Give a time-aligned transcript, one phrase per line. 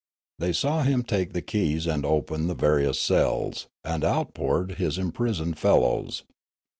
[0.39, 4.97] They saw him take the ke5'S and open the various cells; and out poured his
[4.97, 6.23] imprisoned fellows.